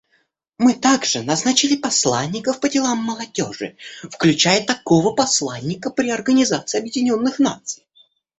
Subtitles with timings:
[0.57, 3.77] Мы также назначили посланников по делам молодежи,
[4.09, 7.85] включая такого посланника при Организации Объединенных Наций.